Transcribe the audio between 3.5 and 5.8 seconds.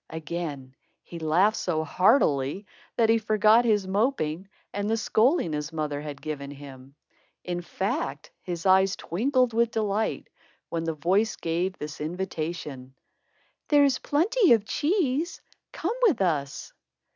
his moping and the scolding his